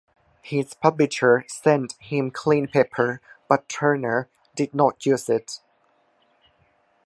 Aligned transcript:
His 0.41 0.73
publisher 0.73 1.45
sent 1.47 1.93
him 1.99 2.31
clean 2.31 2.67
paper 2.67 3.21
but 3.47 3.69
Turner 3.69 4.29
did 4.55 4.73
not 4.73 5.05
use 5.05 5.29
it. 5.29 5.61